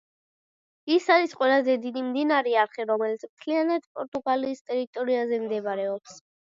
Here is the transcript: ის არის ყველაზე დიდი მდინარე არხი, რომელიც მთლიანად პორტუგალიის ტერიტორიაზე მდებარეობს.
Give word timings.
ის 0.95 1.05
არის 1.15 1.35
ყველაზე 1.41 1.75
დიდი 1.85 2.03
მდინარე 2.07 2.57
არხი, 2.63 2.89
რომელიც 2.95 3.29
მთლიანად 3.31 3.89
პორტუგალიის 3.99 4.69
ტერიტორიაზე 4.73 5.45
მდებარეობს. 5.49 6.23